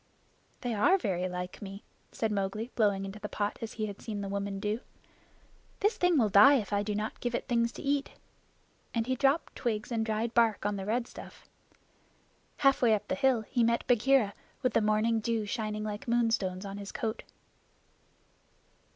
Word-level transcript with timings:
"They 0.61 0.73
are 0.73 0.97
very 0.97 1.29
like 1.29 1.61
me," 1.61 1.83
said 2.11 2.31
Mowgli, 2.31 2.71
blowing 2.73 3.05
into 3.05 3.19
the 3.19 3.29
pot 3.29 3.59
as 3.61 3.73
he 3.73 3.85
had 3.85 4.01
seen 4.01 4.21
the 4.21 4.27
woman 4.29 4.59
do. 4.59 4.79
"This 5.79 5.95
thing 5.95 6.17
will 6.17 6.27
die 6.29 6.55
if 6.55 6.73
I 6.73 6.81
do 6.81 6.95
not 6.95 7.19
give 7.19 7.35
it 7.35 7.47
things 7.47 7.71
to 7.73 7.83
eat"; 7.83 8.09
and 8.95 9.05
he 9.05 9.13
dropped 9.15 9.55
twigs 9.55 9.91
and 9.91 10.03
dried 10.03 10.33
bark 10.33 10.65
on 10.65 10.75
the 10.75 10.87
red 10.87 11.05
stuff. 11.07 11.47
Halfway 12.57 12.95
up 12.95 13.09
the 13.09 13.13
hill 13.13 13.41
he 13.41 13.63
met 13.63 13.85
Bagheera 13.85 14.33
with 14.63 14.73
the 14.73 14.81
morning 14.81 15.19
dew 15.19 15.45
shining 15.45 15.83
like 15.83 16.07
moonstones 16.07 16.65
on 16.65 16.77
his 16.79 16.91
coat. 16.91 17.21